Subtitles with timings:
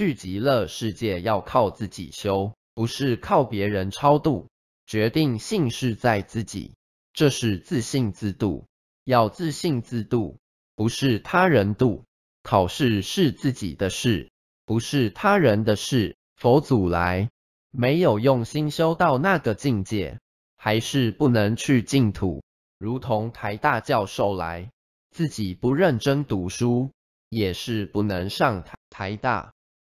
[0.00, 4.48] 去极乐世界要靠自己修，不是靠别人超度。
[4.86, 6.72] 决定性是在自己，
[7.12, 8.64] 这是自信自度。
[9.04, 10.38] 要自信自度，
[10.74, 12.06] 不是他人度。
[12.42, 14.30] 考试是自己的事，
[14.64, 16.16] 不是他人的事。
[16.34, 17.28] 佛祖来，
[17.70, 20.18] 没有用心修到那个境界，
[20.56, 22.42] 还是不能去净土。
[22.78, 24.70] 如同台大教授来，
[25.10, 26.90] 自己不认真读书，
[27.28, 29.52] 也是不能上台台大。